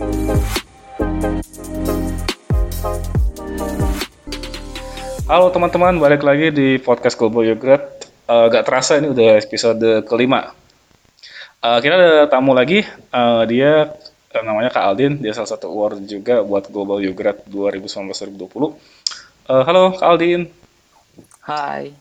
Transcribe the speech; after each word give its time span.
Halo 0.00 0.16
teman-teman, 5.52 6.00
balik 6.00 6.24
lagi 6.24 6.48
di 6.48 6.80
podcast 6.80 7.20
Global 7.20 7.44
Yogurt. 7.44 8.08
Uh, 8.24 8.48
gak 8.48 8.64
terasa 8.64 8.96
ini 8.96 9.12
udah 9.12 9.36
episode 9.36 10.08
kelima. 10.08 10.56
Uh, 11.60 11.84
kita 11.84 12.00
ada 12.00 12.24
tamu 12.32 12.56
lagi, 12.56 12.80
uh, 13.12 13.44
dia 13.44 13.92
uh, 14.32 14.40
namanya 14.40 14.72
Kak 14.72 14.88
Aldin, 14.88 15.20
dia 15.20 15.36
salah 15.36 15.52
satu 15.52 15.68
award 15.68 16.08
juga 16.08 16.40
buat 16.48 16.72
Global 16.72 17.04
Yogurt 17.04 17.44
2019-2020. 17.52 18.40
Uh, 18.40 18.72
halo 19.68 20.00
Kak 20.00 20.16
Aldin. 20.16 20.48
Hai. 21.44 21.92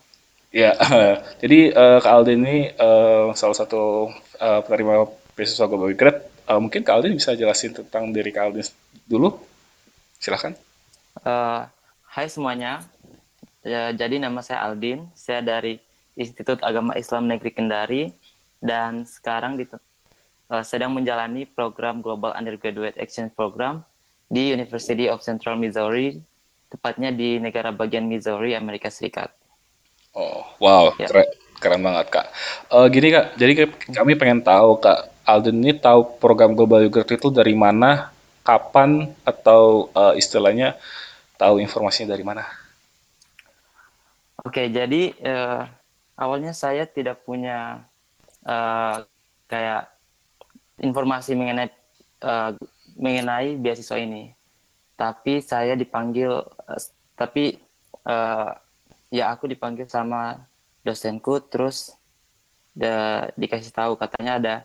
Ya, 0.55 0.71
uh, 0.79 1.19
jadi 1.43 1.75
uh, 1.75 1.99
Kak 1.99 2.15
Aldin 2.15 2.47
ini 2.47 2.71
uh, 2.79 3.35
salah 3.35 3.59
satu 3.59 4.07
uh, 4.39 4.63
penerima 4.63 5.03
beasiswa 5.35 5.67
Global 5.67 5.91
Yogurt. 5.91 6.38
Uh, 6.49 6.57
mungkin 6.57 6.81
Kak 6.81 6.97
Aldin 6.97 7.13
bisa 7.13 7.37
jelasin 7.37 7.77
tentang 7.77 8.09
diri 8.09 8.33
Kak 8.33 8.49
Aldin 8.49 8.65
dulu? 9.05 9.37
Silahkan. 10.17 10.57
Uh, 11.21 11.69
hai 12.09 12.25
semuanya, 12.25 12.81
Ya, 13.59 13.91
jadi 13.91 14.23
nama 14.23 14.39
saya 14.39 14.71
Aldin, 14.71 15.03
saya 15.19 15.43
dari 15.43 15.83
Institut 16.15 16.63
Agama 16.63 16.95
Islam 16.95 17.27
Negeri 17.27 17.51
Kendari 17.51 18.03
dan 18.63 19.03
sekarang 19.03 19.59
di, 19.59 19.67
uh, 19.67 20.63
sedang 20.63 20.95
menjalani 20.95 21.43
program 21.43 21.99
Global 21.99 22.31
Undergraduate 22.39 22.95
Exchange 22.95 23.35
Program 23.35 23.83
di 24.31 24.55
University 24.55 25.11
of 25.11 25.19
Central 25.19 25.59
Missouri, 25.59 26.15
tepatnya 26.71 27.11
di 27.11 27.35
negara 27.35 27.75
bagian 27.75 28.07
Missouri, 28.07 28.55
Amerika 28.55 28.87
Serikat. 28.87 29.27
Oh, 30.15 30.47
wow, 30.63 30.95
ya. 30.95 31.11
keren, 31.11 31.27
keren 31.59 31.81
banget 31.83 32.07
kak. 32.15 32.27
Uh, 32.71 32.87
gini 32.87 33.11
kak, 33.11 33.35
jadi 33.35 33.67
kami 33.91 34.15
pengen 34.15 34.39
tahu 34.39 34.79
kak, 34.79 35.11
Aldin 35.29 35.61
ini 35.61 35.77
tahu 35.77 36.17
program 36.17 36.57
Global 36.57 36.81
Yogurt 36.89 37.05
itu 37.13 37.29
dari 37.29 37.53
mana, 37.53 38.09
kapan, 38.41 39.13
atau 39.21 39.93
uh, 39.93 40.17
istilahnya 40.17 40.73
tahu 41.37 41.61
informasinya 41.61 42.17
dari 42.17 42.25
mana? 42.25 42.49
Oke, 44.41 44.73
jadi 44.73 45.13
uh, 45.21 45.69
awalnya 46.17 46.49
saya 46.57 46.89
tidak 46.89 47.21
punya 47.21 47.85
uh, 48.41 49.05
kayak 49.45 49.93
informasi 50.81 51.37
mengenai 51.37 51.69
uh, 52.25 52.57
mengenai 52.97 53.53
beasiswa 53.53 54.01
ini, 54.01 54.33
tapi 54.97 55.45
saya 55.45 55.77
dipanggil, 55.77 56.41
uh, 56.41 56.81
tapi 57.13 57.61
uh, 58.09 58.49
ya 59.13 59.29
aku 59.29 59.45
dipanggil 59.45 59.85
sama 59.85 60.41
dosenku, 60.81 61.37
terus 61.45 61.93
dikasih 63.35 63.75
tahu 63.75 63.99
katanya 63.99 64.39
ada 64.39 64.55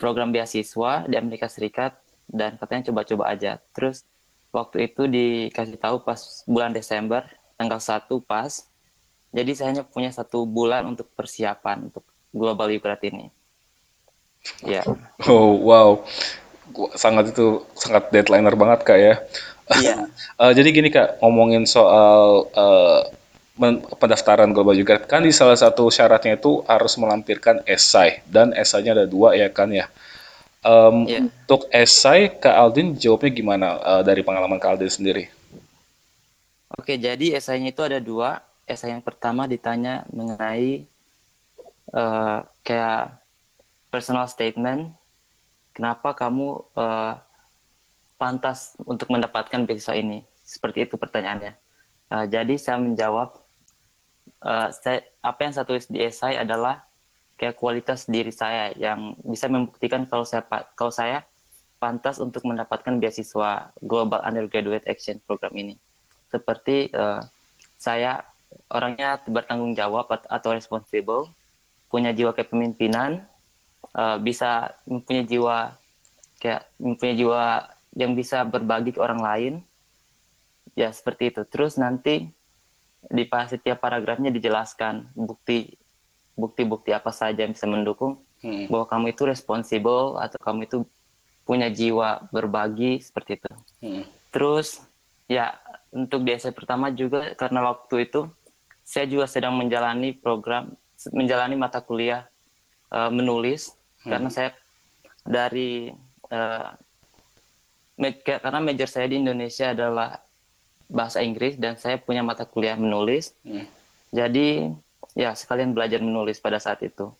program 0.00 0.32
beasiswa 0.32 1.04
di 1.04 1.14
Amerika 1.20 1.44
Serikat 1.46 2.00
dan 2.24 2.56
katanya 2.56 2.88
coba-coba 2.88 3.28
aja. 3.28 3.60
Terus 3.76 4.08
waktu 4.48 4.88
itu 4.88 5.04
dikasih 5.04 5.76
tahu 5.76 6.00
pas 6.00 6.42
bulan 6.48 6.72
Desember 6.72 7.28
tanggal 7.60 7.76
1 7.76 8.08
pas. 8.24 8.64
Jadi 9.30 9.50
saya 9.54 9.76
hanya 9.76 9.84
punya 9.84 10.10
satu 10.10 10.48
bulan 10.48 10.88
untuk 10.88 11.06
persiapan 11.12 11.92
untuk 11.92 12.02
Global 12.32 12.72
Ukraine 12.72 13.06
ini. 13.14 13.26
Ya. 14.64 14.82
Oh 15.28 15.60
wow, 15.60 16.00
sangat 16.96 17.36
itu 17.36 17.60
sangat 17.76 18.08
deadlineer 18.08 18.56
banget 18.56 18.80
kak 18.86 18.98
ya. 18.98 19.14
Iya. 19.70 19.96
uh, 20.40 20.50
jadi 20.56 20.68
gini 20.72 20.88
kak, 20.88 21.20
ngomongin 21.20 21.68
soal 21.68 22.48
uh, 22.56 23.04
pendaftaran 24.00 24.56
Global 24.56 24.72
juga 24.72 24.96
kan 24.96 25.20
di 25.20 25.30
salah 25.36 25.54
satu 25.54 25.92
syaratnya 25.92 26.40
itu 26.40 26.64
harus 26.64 26.96
melampirkan 26.96 27.60
esai 27.68 28.24
dan 28.24 28.56
esainya 28.56 28.96
ada 28.96 29.04
dua 29.04 29.36
ya 29.36 29.52
kan 29.52 29.68
ya. 29.68 29.86
Um, 30.60 31.08
yeah. 31.08 31.24
Untuk 31.44 31.68
esai 31.72 32.32
Kak 32.32 32.52
Aldin 32.52 32.96
jawabnya 32.96 33.30
gimana 33.32 33.66
uh, 33.80 34.02
dari 34.04 34.20
pengalaman 34.24 34.60
Kak 34.60 34.76
Aldin 34.76 34.92
sendiri? 34.92 35.24
Oke, 36.76 36.96
jadi 36.96 37.36
esainya 37.36 37.72
itu 37.72 37.80
ada 37.84 38.00
dua. 38.00 38.40
Esai 38.68 38.92
yang 38.94 39.04
pertama 39.04 39.44
ditanya 39.44 40.04
mengenai 40.12 40.84
uh, 41.92 42.46
kayak 42.62 43.18
personal 43.90 44.28
statement. 44.30 44.94
Kenapa 45.74 46.12
kamu 46.14 46.60
uh, 46.76 47.14
pantas 48.20 48.76
untuk 48.84 49.10
mendapatkan 49.10 49.64
beasiswa 49.64 49.96
ini? 49.96 50.22
Seperti 50.44 50.86
itu 50.86 50.94
pertanyaannya. 51.00 51.56
Uh, 52.10 52.26
jadi 52.30 52.54
saya 52.60 52.78
menjawab, 52.78 53.38
uh, 54.44 54.68
saya, 54.72 55.04
apa 55.20 55.40
yang 55.44 55.52
saya 55.52 55.66
tulis 55.66 55.86
di 55.88 56.00
esai 56.02 56.36
adalah 56.36 56.84
kayak 57.40 57.56
kualitas 57.56 58.04
diri 58.04 58.32
saya 58.32 58.72
yang 58.76 59.16
bisa 59.24 59.48
membuktikan 59.48 60.04
kalau 60.04 60.28
saya 60.28 60.44
kalau 60.76 60.92
saya 60.92 61.24
pantas 61.80 62.20
untuk 62.20 62.44
mendapatkan 62.44 63.00
beasiswa 63.00 63.72
Global 63.80 64.20
Undergraduate 64.20 64.84
Exchange 64.84 65.24
Program 65.24 65.56
ini 65.56 65.80
seperti 66.30 66.88
uh, 66.94 67.20
saya 67.74 68.22
orangnya 68.70 69.18
bertanggung 69.26 69.74
jawab 69.74 70.10
atau 70.10 70.50
responsible, 70.54 71.30
punya 71.90 72.14
jiwa 72.14 72.34
kepemimpinan, 72.34 73.26
uh, 73.94 74.16
bisa 74.22 74.74
mempunyai 74.86 75.26
jiwa 75.26 75.74
kayak 76.38 76.70
mempunyai 76.78 77.18
jiwa 77.18 77.44
yang 77.98 78.14
bisa 78.14 78.46
berbagi 78.46 78.94
ke 78.94 79.00
orang 79.02 79.20
lain, 79.20 79.54
ya 80.78 80.94
seperti 80.94 81.34
itu. 81.34 81.42
Terus 81.50 81.76
nanti 81.76 82.30
di 83.08 83.24
setiap 83.26 83.80
paragrafnya 83.80 84.28
dijelaskan 84.28 85.08
bukti 85.16 85.72
bukti-bukti 86.36 86.92
apa 86.92 87.12
saja 87.12 87.44
yang 87.44 87.52
bisa 87.52 87.68
mendukung 87.68 88.20
hmm. 88.44 88.68
bahwa 88.68 88.86
kamu 88.88 89.06
itu 89.12 89.22
responsible 89.28 90.16
atau 90.20 90.38
kamu 90.40 90.68
itu 90.68 90.78
punya 91.44 91.68
jiwa 91.68 92.30
berbagi 92.30 93.00
seperti 93.00 93.40
itu. 93.40 93.50
Hmm. 93.82 94.04
Terus 94.32 94.80
ya 95.26 95.56
untuk 95.90 96.22
di 96.22 96.36
essay 96.36 96.54
pertama 96.54 96.92
juga 96.94 97.34
karena 97.34 97.66
waktu 97.66 98.08
itu 98.08 98.30
saya 98.86 99.06
juga 99.06 99.26
sedang 99.26 99.54
menjalani 99.58 100.16
program 100.16 100.74
menjalani 101.10 101.56
mata 101.56 101.80
kuliah 101.80 102.28
uh, 102.92 103.10
menulis 103.10 103.74
hmm. 104.04 104.10
karena 104.10 104.28
saya 104.30 104.50
dari 105.26 105.90
uh, 106.30 106.70
karena 108.24 108.60
major 108.64 108.88
saya 108.88 109.12
di 109.12 109.20
Indonesia 109.20 109.76
adalah 109.76 110.16
bahasa 110.90 111.22
Inggris 111.22 111.54
dan 111.54 111.78
saya 111.78 111.96
punya 111.96 112.20
mata 112.26 112.42
kuliah 112.44 112.74
menulis. 112.74 113.32
Hmm. 113.46 113.66
jadi 114.10 114.74
ya 115.14 115.30
sekalian 115.38 115.70
belajar 115.70 116.02
menulis 116.02 116.42
pada 116.42 116.58
saat 116.58 116.82
itu. 116.82 117.14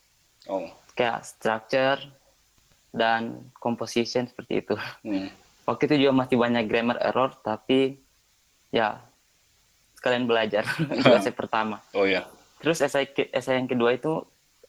Oh. 0.49 0.65
kayak 0.91 1.23
structure 1.23 2.01
dan 2.91 3.47
composition 3.63 4.27
seperti 4.27 4.61
itu. 4.67 4.75
Hmm. 5.07 5.31
waktu 5.63 5.87
itu 5.87 6.05
juga 6.07 6.25
masih 6.25 6.35
banyak 6.35 6.67
grammar 6.67 6.99
error 6.99 7.31
tapi 7.39 7.95
ya 8.75 8.99
sekalian 9.95 10.27
belajar. 10.27 10.67
Itu 10.99 11.13
essay 11.17 11.31
pertama. 11.31 11.79
Oh 11.95 12.03
ya 12.03 12.27
terus 12.61 12.77
essay 12.79 13.09
essay 13.33 13.57
yang 13.57 13.65
kedua 13.65 13.97
itu 13.97 14.21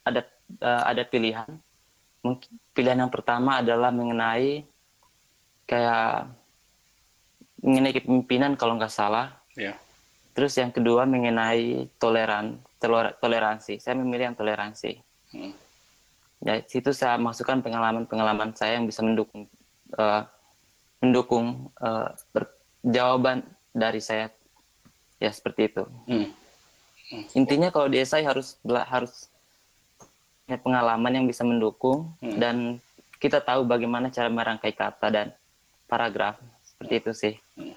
ada 0.02 0.24
uh, 0.64 0.82
ada 0.88 1.04
pilihan. 1.04 1.46
Mungkin 2.24 2.50
pilihan 2.72 3.04
yang 3.04 3.12
pertama 3.12 3.60
adalah 3.60 3.92
mengenai 3.92 4.64
kayak 5.68 6.32
mengenai 7.62 7.94
kepemimpinan 7.94 8.58
kalau 8.58 8.74
nggak 8.76 8.90
salah 8.90 9.38
yeah. 9.54 9.78
terus 10.34 10.58
yang 10.58 10.74
kedua 10.74 11.06
mengenai 11.06 11.86
toleran 11.96 12.58
toleransi 13.22 13.78
saya 13.78 13.94
memilih 13.94 14.34
yang 14.34 14.38
toleransi 14.38 14.98
hmm. 15.32 15.52
ya 16.42 16.58
situ 16.66 16.90
saya 16.90 17.14
masukkan 17.16 17.62
pengalaman 17.62 18.04
pengalaman 18.10 18.50
saya 18.58 18.82
yang 18.82 18.90
bisa 18.90 19.06
mendukung 19.06 19.46
uh, 19.94 20.26
mendukung 20.98 21.70
uh, 21.78 22.10
jawaban 22.82 23.46
dari 23.70 24.02
saya 24.02 24.34
ya 25.22 25.30
seperti 25.30 25.70
itu 25.70 25.86
hmm. 26.10 26.28
Hmm. 27.14 27.24
intinya 27.38 27.70
kalau 27.70 27.86
di 27.86 28.02
esai 28.02 28.26
harus 28.26 28.58
harus 28.66 29.30
punya 30.42 30.58
pengalaman 30.58 31.22
yang 31.22 31.26
bisa 31.30 31.46
mendukung 31.46 32.10
hmm. 32.18 32.36
dan 32.42 32.56
kita 33.22 33.38
tahu 33.38 33.62
bagaimana 33.62 34.10
cara 34.10 34.26
merangkai 34.26 34.74
kata 34.74 35.06
dan 35.14 35.26
paragraf 35.86 36.42
seperti 36.82 36.94
itu 36.98 37.12
sih 37.14 37.34
hmm. 37.54 37.74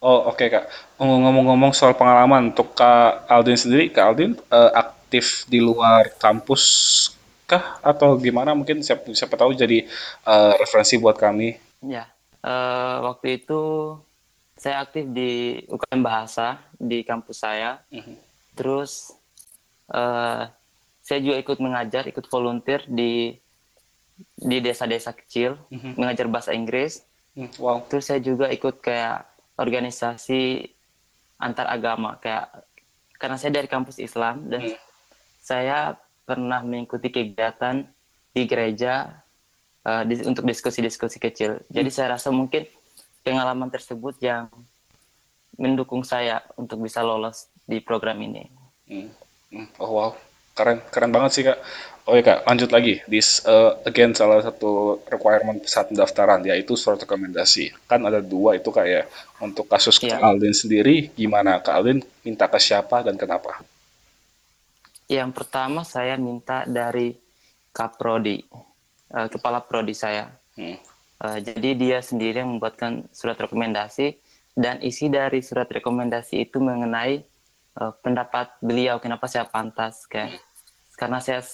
oh 0.00 0.32
oke 0.32 0.40
okay, 0.40 0.48
kak 0.48 0.64
ngomong-ngomong 0.96 1.76
soal 1.76 1.92
pengalaman 1.92 2.56
untuk 2.56 2.72
kak 2.72 3.28
Aldin 3.28 3.60
sendiri 3.60 3.92
kak 3.92 4.04
Aldin 4.16 4.32
uh, 4.48 4.72
aktif 4.72 5.44
di 5.46 5.60
luar 5.60 6.08
kampus 6.16 6.64
kah 7.44 7.78
atau 7.84 8.18
gimana 8.18 8.56
mungkin 8.56 8.82
siapa 8.82 9.06
siapa 9.14 9.38
tahu 9.38 9.54
jadi 9.54 9.86
uh, 10.26 10.58
referensi 10.58 10.98
buat 10.98 11.14
kami 11.14 11.54
ya 11.84 12.10
uh, 12.42 13.06
waktu 13.06 13.44
itu 13.44 13.94
saya 14.56 14.82
aktif 14.82 15.04
di 15.12 15.62
UKM 15.68 16.00
Bahasa 16.00 16.56
di 16.80 17.04
kampus 17.04 17.44
saya. 17.44 17.84
Mm-hmm. 17.92 18.16
Terus 18.56 19.12
uh, 19.92 20.48
saya 21.04 21.18
juga 21.20 21.36
ikut 21.38 21.58
mengajar, 21.60 22.08
ikut 22.08 22.24
volunteer 22.32 22.82
di 22.88 23.36
di 24.32 24.58
desa-desa 24.64 25.12
kecil, 25.12 25.60
mm-hmm. 25.68 25.92
mengajar 26.00 26.26
bahasa 26.26 26.56
Inggris. 26.56 27.04
Mm, 27.36 27.52
wow. 27.60 27.84
Terus 27.86 28.08
saya 28.08 28.20
juga 28.24 28.48
ikut 28.48 28.80
kayak 28.80 29.28
organisasi 29.60 30.72
antar 31.36 31.68
agama 31.68 32.16
kayak 32.18 32.48
karena 33.20 33.36
saya 33.36 33.60
dari 33.60 33.68
kampus 33.68 34.00
Islam 34.00 34.48
dan 34.48 34.72
mm. 34.72 34.76
saya 35.40 35.96
pernah 36.26 36.60
mengikuti 36.66 37.08
kegiatan 37.12 37.86
di 38.34 38.42
gereja 38.44 39.22
uh, 39.86 40.02
di, 40.02 40.18
untuk 40.26 40.42
diskusi-diskusi 40.42 41.22
kecil. 41.22 41.62
Jadi 41.70 41.88
hmm. 41.88 41.96
saya 41.96 42.18
rasa 42.18 42.34
mungkin 42.34 42.66
pengalaman 43.22 43.70
tersebut 43.70 44.18
yang 44.20 44.50
mendukung 45.56 46.04
saya 46.04 46.42
untuk 46.58 46.82
bisa 46.82 47.00
lolos 47.00 47.48
di 47.64 47.78
program 47.78 48.18
ini. 48.20 48.50
Hmm. 48.90 49.08
hmm. 49.54 49.66
Oh 49.80 49.90
wow, 49.94 50.10
keren 50.56 50.80
keren 50.88 51.12
banget 51.12 51.30
sih 51.36 51.44
kak. 51.44 51.60
Oh 52.06 52.14
ya 52.14 52.22
kak, 52.22 52.46
lanjut 52.46 52.70
lagi. 52.70 53.02
This 53.10 53.42
uh, 53.44 53.76
again 53.82 54.14
salah 54.14 54.38
satu 54.40 55.02
requirement 55.10 55.60
saat 55.66 55.90
pendaftaran 55.90 56.40
yaitu 56.46 56.78
surat 56.78 57.02
rekomendasi. 57.02 57.74
Kan 57.90 58.06
ada 58.06 58.22
dua 58.24 58.56
itu 58.56 58.72
kak 58.72 58.86
ya. 58.86 59.02
Untuk 59.42 59.68
kasus 59.68 60.00
yeah. 60.00 60.16
Kak 60.16 60.24
Aldin 60.24 60.56
sendiri, 60.56 61.12
gimana 61.12 61.60
Kak 61.60 61.76
Aldin 61.76 62.00
minta 62.24 62.48
ke 62.48 62.56
siapa 62.56 63.04
dan 63.04 63.20
kenapa? 63.20 63.60
Yang 65.10 65.30
pertama 65.34 65.84
saya 65.84 66.16
minta 66.16 66.64
dari 66.64 67.12
Kaprodi, 67.76 68.40
uh, 69.12 69.28
kepala 69.28 69.60
prodi 69.60 69.92
saya. 69.92 70.32
Hmm. 70.56 70.80
Uh, 71.20 71.38
jadi 71.42 71.76
dia 71.76 71.98
sendiri 72.00 72.40
yang 72.40 72.56
membuatkan 72.56 73.04
surat 73.12 73.36
rekomendasi 73.36 74.16
dan 74.56 74.80
isi 74.80 75.12
dari 75.12 75.44
surat 75.44 75.68
rekomendasi 75.68 76.40
itu 76.48 76.56
mengenai 76.62 77.20
uh, 77.76 77.92
pendapat 78.00 78.56
beliau 78.64 78.96
kenapa 78.96 79.28
saya 79.28 79.44
pantas 79.44 80.08
kayak 80.08 80.40
hmm. 80.40 80.45
Karena 80.96 81.20
saya 81.20 81.44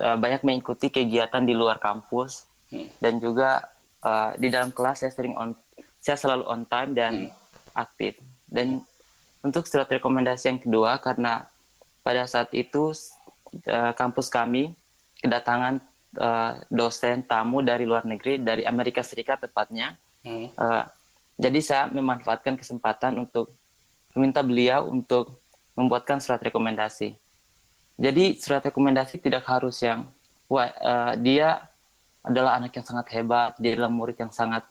uh, 0.00 0.16
banyak 0.16 0.46
mengikuti 0.46 0.88
kegiatan 0.88 1.42
di 1.42 1.52
luar 1.52 1.82
kampus 1.82 2.46
hmm. 2.70 3.02
dan 3.02 3.18
juga 3.18 3.66
uh, 4.06 4.32
di 4.38 4.48
dalam 4.48 4.70
kelas 4.70 5.04
saya 5.04 5.12
sering 5.12 5.34
on 5.34 5.52
saya 5.98 6.16
selalu 6.16 6.46
on 6.46 6.62
time 6.70 6.90
dan 6.94 7.12
hmm. 7.28 7.34
aktif 7.74 8.16
dan 8.46 8.80
untuk 9.42 9.66
surat 9.66 9.90
rekomendasi 9.90 10.54
yang 10.54 10.60
kedua 10.62 11.02
karena 11.02 11.46
pada 12.06 12.22
saat 12.30 12.54
itu 12.54 12.94
uh, 13.66 13.92
kampus 13.98 14.30
kami 14.30 14.74
kedatangan 15.18 15.82
uh, 16.22 16.62
dosen 16.70 17.26
tamu 17.26 17.66
dari 17.66 17.82
luar 17.82 18.06
negeri 18.06 18.38
dari 18.38 18.62
Amerika 18.62 19.02
Serikat 19.02 19.42
tepatnya 19.42 19.98
hmm. 20.22 20.54
uh, 20.54 20.86
jadi 21.36 21.58
saya 21.60 21.82
memanfaatkan 21.92 22.56
kesempatan 22.56 23.18
untuk 23.20 23.52
meminta 24.16 24.40
beliau 24.40 24.88
untuk 24.88 25.36
membuatkan 25.76 26.22
surat 26.22 26.40
rekomendasi 26.40 27.12
jadi 27.96 28.36
surat 28.36 28.60
rekomendasi 28.60 29.24
tidak 29.24 29.48
harus 29.48 29.80
yang 29.80 30.04
wah 30.52 30.68
uh, 30.68 31.12
dia 31.16 31.64
adalah 32.20 32.60
anak 32.60 32.76
yang 32.76 32.86
sangat 32.86 33.06
hebat, 33.16 33.56
dia 33.56 33.72
adalah 33.78 33.88
murid 33.88 34.18
yang 34.20 34.34
sangat 34.34 34.66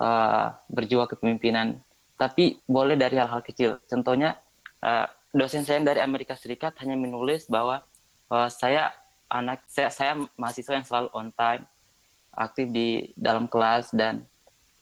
uh, 0.00 0.50
berjuang 0.66 1.06
kepemimpinan. 1.06 1.78
Tapi 2.16 2.58
boleh 2.64 2.96
dari 2.96 3.20
hal-hal 3.20 3.44
kecil. 3.44 3.78
Contohnya 3.84 4.40
uh, 4.80 5.06
dosen 5.30 5.62
saya 5.62 5.78
dari 5.84 6.00
Amerika 6.00 6.32
Serikat 6.34 6.74
hanya 6.80 6.96
menulis 6.96 7.46
bahwa 7.46 7.84
uh, 8.32 8.48
saya 8.48 8.90
anak 9.28 9.62
saya 9.68 9.92
saya 9.92 10.12
mahasiswa 10.34 10.74
yang 10.74 10.86
selalu 10.88 11.08
on 11.12 11.28
time, 11.36 11.62
aktif 12.34 12.66
di 12.72 13.12
dalam 13.14 13.46
kelas 13.46 13.92
dan 13.92 14.24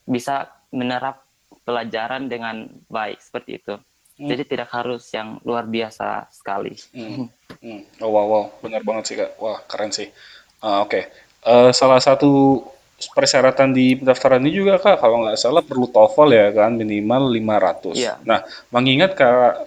bisa 0.06 0.48
menerap 0.70 1.26
pelajaran 1.66 2.30
dengan 2.30 2.70
baik 2.88 3.19
seperti 3.19 3.60
itu. 3.60 3.75
Hmm. 4.14 4.30
Jadi 4.30 4.42
tidak 4.46 4.70
harus 4.70 5.10
yang 5.10 5.42
luar 5.42 5.66
biasa 5.66 6.30
sekali. 6.30 6.78
Hmm. 6.94 7.26
Hmm. 7.64 7.81
Oh 8.05 8.12
wow 8.12 8.26
wow, 8.28 8.44
benar 8.61 8.84
banget 8.84 9.05
sih 9.08 9.16
kak. 9.16 9.40
Wah 9.40 9.56
keren 9.64 9.88
sih. 9.88 10.12
Uh, 10.61 10.84
Oke, 10.84 11.00
okay. 11.00 11.02
uh, 11.49 11.69
eh, 11.69 11.70
salah 11.72 11.96
satu 11.96 12.61
persyaratan 13.00 13.72
di 13.72 13.96
pendaftaran 13.96 14.44
ini 14.44 14.52
juga 14.52 14.76
kak, 14.76 15.00
kalau 15.00 15.25
nggak 15.25 15.40
salah 15.40 15.64
perlu 15.64 15.88
TOEFL 15.88 16.31
ya 16.31 16.46
kan 16.52 16.76
minimal 16.76 17.32
500. 17.32 17.96
Yeah. 17.96 18.20
Nah, 18.28 18.44
mengingat 18.69 19.16
kak 19.16 19.64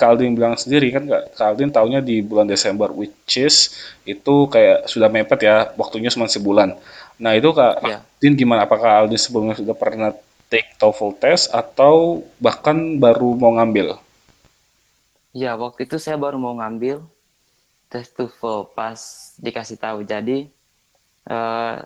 Kaldin 0.00 0.32
bilang 0.32 0.56
sendiri 0.56 0.88
kan 0.88 1.04
kak 1.04 1.36
Kaldin 1.36 1.68
tahunya 1.68 2.00
di 2.00 2.24
bulan 2.24 2.48
Desember, 2.48 2.88
which 2.96 3.36
is 3.36 3.76
itu 4.08 4.48
kayak 4.48 4.88
sudah 4.88 5.12
mepet 5.12 5.44
ya, 5.44 5.68
waktunya 5.76 6.08
cuma 6.08 6.28
sebulan. 6.32 6.76
Nah 7.20 7.32
itu 7.36 7.52
kak 7.52 7.84
yeah. 7.84 8.00
Aldin 8.00 8.40
gimana? 8.40 8.64
Apakah 8.64 9.04
Aldin 9.04 9.20
sebelumnya 9.20 9.52
sudah 9.60 9.76
pernah 9.76 10.16
take 10.48 10.72
TOEFL 10.80 11.12
test 11.20 11.52
atau 11.52 12.24
bahkan 12.40 12.96
baru 12.96 13.36
mau 13.36 13.52
ngambil? 13.60 14.00
Ya, 15.34 15.58
waktu 15.58 15.84
itu 15.84 15.98
saya 15.98 16.14
baru 16.14 16.38
mau 16.38 16.54
ngambil 16.54 17.02
tes 17.94 18.10
TOEFL 18.10 18.74
pas 18.74 18.98
dikasih 19.38 19.78
tahu. 19.78 20.02
Jadi 20.02 20.50
uh, 21.30 21.78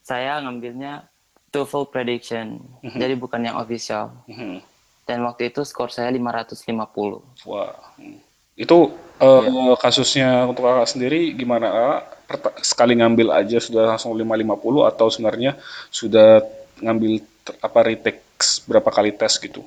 saya 0.00 0.40
ngambilnya 0.40 1.04
TOEFL 1.52 1.92
prediction. 1.92 2.64
Mm-hmm. 2.80 2.96
Jadi 2.96 3.14
bukan 3.20 3.44
yang 3.44 3.60
official. 3.60 4.16
Mm-hmm. 4.24 4.64
Dan 5.04 5.18
waktu 5.28 5.52
itu 5.52 5.60
skor 5.68 5.92
saya 5.92 6.08
550. 6.08 7.44
Wah. 7.44 7.76
Itu 8.56 8.96
uh, 9.20 9.44
ya. 9.44 9.76
kasusnya 9.76 10.48
untuk 10.48 10.64
kakak 10.64 10.88
sendiri 10.88 11.36
gimana? 11.36 12.00
Sekali 12.64 12.96
ngambil 12.96 13.36
aja 13.36 13.60
sudah 13.60 13.92
langsung 13.92 14.16
550 14.16 14.88
atau 14.88 15.06
sebenarnya 15.12 15.52
sudah 15.92 16.40
ngambil 16.80 17.20
apa 17.60 17.80
retake 17.84 18.24
berapa 18.64 18.88
kali 18.88 19.12
tes 19.12 19.36
gitu? 19.36 19.60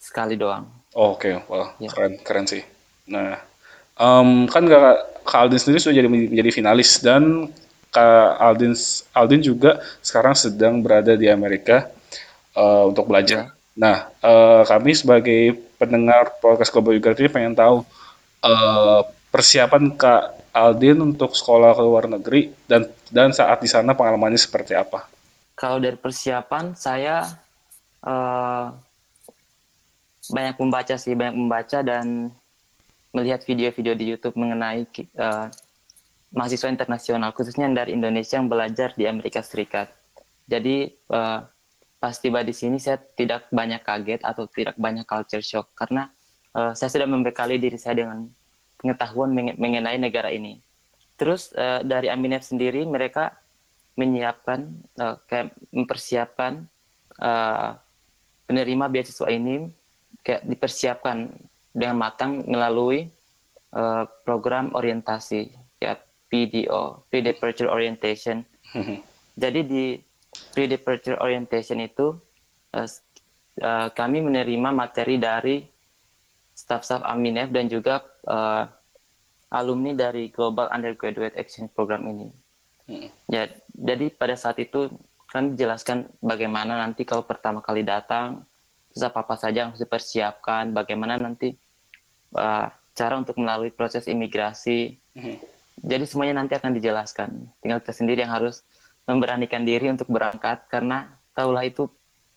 Sekali 0.00 0.34
doang. 0.34 0.66
Oh, 0.96 1.14
Oke, 1.14 1.32
okay. 1.32 1.48
wah 1.48 1.72
ya. 1.78 1.88
keren 1.88 2.20
keren 2.20 2.44
sih. 2.48 2.64
Nah, 3.08 3.38
um, 3.98 4.46
kan 4.48 4.64
kak, 4.64 5.24
kak 5.26 5.38
Aldin 5.48 5.60
sendiri 5.60 5.80
sudah 5.80 5.96
jadi 5.96 6.08
menjadi 6.08 6.50
finalis 6.52 7.00
dan 7.00 7.50
kak 7.92 8.28
Aldin 8.40 8.72
Aldin 9.12 9.42
juga 9.42 9.80
sekarang 10.04 10.36
sedang 10.36 10.80
berada 10.80 11.16
di 11.16 11.28
Amerika 11.28 11.88
uh, 12.56 12.88
untuk 12.88 13.08
belajar. 13.08 13.52
Ya. 13.52 13.54
Nah, 13.72 13.96
uh, 14.20 14.62
kami 14.68 14.92
sebagai 14.92 15.56
pendengar 15.80 16.36
podcast 16.44 16.68
Global 16.68 17.00
TV 17.00 17.32
pengen 17.32 17.56
tahu 17.56 17.82
uh, 18.44 19.00
persiapan 19.32 19.96
kak 19.96 20.52
Aldin 20.52 21.00
untuk 21.00 21.32
sekolah 21.32 21.72
ke 21.72 21.82
luar 21.82 22.04
negeri 22.04 22.52
dan 22.68 22.84
dan 23.08 23.32
saat 23.32 23.64
di 23.64 23.68
sana 23.72 23.96
pengalamannya 23.96 24.36
seperti 24.36 24.76
apa? 24.76 25.08
kalau 25.62 25.78
dari 25.78 25.94
persiapan 25.94 26.74
saya 26.74 27.22
uh, 28.02 28.66
banyak 30.26 30.56
membaca 30.58 30.94
sih 30.98 31.14
banyak 31.14 31.38
membaca 31.38 31.78
dan 31.86 32.34
melihat 33.12 33.44
video-video 33.44 33.94
di 33.94 34.04
YouTube 34.16 34.36
mengenai 34.40 34.88
uh, 35.20 35.48
mahasiswa 36.32 36.68
internasional 36.72 37.30
khususnya 37.36 37.68
dari 37.68 37.92
Indonesia 37.92 38.40
yang 38.40 38.48
belajar 38.48 38.96
di 38.96 39.04
Amerika 39.04 39.44
Serikat. 39.44 39.92
Jadi 40.48 40.96
uh, 41.12 41.44
pas 42.00 42.16
tiba 42.18 42.42
di 42.42 42.50
sini 42.56 42.80
saya 42.80 42.98
tidak 42.98 43.46
banyak 43.52 43.84
kaget 43.84 44.20
atau 44.24 44.48
tidak 44.50 44.74
banyak 44.80 45.06
culture 45.06 45.44
shock 45.44 45.70
karena 45.76 46.10
uh, 46.56 46.72
saya 46.72 46.88
sudah 46.88 47.06
membekali 47.06 47.60
diri 47.60 47.76
saya 47.76 48.02
dengan 48.02 48.26
pengetahuan 48.80 49.30
mengenai 49.36 50.00
negara 50.00 50.32
ini. 50.32 50.58
Terus 51.20 51.52
uh, 51.54 51.84
dari 51.84 52.10
Aminef 52.10 52.42
sendiri 52.42 52.82
mereka 52.88 53.36
menyiapkan 53.94 54.72
uh, 54.98 55.20
kayak 55.28 55.52
mempersiapkan 55.68 56.64
uh, 57.20 57.76
penerima 58.48 58.88
beasiswa 58.88 59.28
ini 59.28 59.68
kayak 60.24 60.48
dipersiapkan 60.48 61.28
dengan 61.72 61.96
matang 62.00 62.44
melalui 62.44 63.08
uh, 63.72 64.04
program 64.24 64.72
orientasi 64.76 65.52
ya 65.80 65.96
PDO 66.28 67.08
pre-departure 67.08 67.68
orientation. 67.68 68.44
Jadi 69.36 69.60
di 69.64 69.84
pre-departure 70.52 71.20
orientation 71.20 71.80
itu 71.80 72.16
uh, 72.76 72.88
uh, 73.60 73.88
kami 73.92 74.24
menerima 74.24 74.68
materi 74.72 75.16
dari 75.20 75.64
staff-staff 76.52 77.04
Aminef 77.04 77.48
dan 77.48 77.68
juga 77.68 78.04
uh, 78.28 78.68
alumni 79.52 79.92
dari 79.92 80.32
Global 80.32 80.72
Undergraduate 80.72 81.36
Exchange 81.36 81.72
Program 81.76 82.04
ini. 82.08 82.28
Ya, 83.28 83.48
jadi 83.72 84.12
pada 84.12 84.36
saat 84.36 84.60
itu 84.60 84.92
kan 85.28 85.56
dijelaskan 85.56 86.12
bagaimana 86.20 86.76
nanti 86.76 87.08
kalau 87.08 87.24
pertama 87.24 87.64
kali 87.64 87.84
datang, 87.84 88.44
terus 88.92 89.04
apa-apa 89.08 89.36
saja 89.40 89.64
yang 89.64 89.68
harus 89.72 89.80
dipersiapkan, 89.80 90.76
bagaimana 90.76 91.16
nanti 91.16 91.56
uh, 92.36 92.68
cara 92.92 93.14
untuk 93.16 93.36
melalui 93.40 93.72
proses 93.72 94.04
imigrasi. 94.08 94.96
Hmm. 95.16 95.40
Jadi 95.82 96.04
semuanya 96.04 96.44
nanti 96.44 96.54
akan 96.54 96.76
dijelaskan. 96.76 97.30
Tinggal 97.64 97.80
kita 97.80 97.94
sendiri 97.96 98.22
yang 98.22 98.32
harus 98.32 98.62
memberanikan 99.08 99.66
diri 99.66 99.90
untuk 99.90 100.06
berangkat 100.12 100.68
karena 100.70 101.10
tahulah 101.34 101.66
itu 101.66 101.90